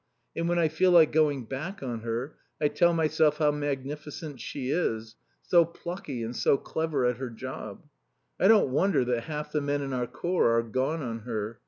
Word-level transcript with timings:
And 0.35 0.49
when 0.49 0.57
I 0.57 0.67
feel 0.67 0.89
like 0.89 1.11
going 1.11 1.43
back 1.45 1.83
on 1.83 1.99
her 1.99 2.33
I 2.59 2.69
tell 2.69 2.91
myself 2.91 3.37
how 3.37 3.51
magnificent 3.51 4.39
she 4.39 4.71
is, 4.71 5.15
so 5.43 5.63
plucky 5.63 6.23
and 6.23 6.35
so 6.35 6.57
clever 6.57 7.05
at 7.05 7.17
her 7.17 7.29
job. 7.29 7.83
I 8.39 8.47
don't 8.47 8.69
wonder 8.71 9.05
that 9.05 9.25
half 9.25 9.51
the 9.51 9.61
men 9.61 9.83
in 9.83 9.93
our 9.93 10.07
Corps 10.07 10.57
are 10.57 10.63
gone 10.63 11.03
on 11.03 11.19
her. 11.19 11.59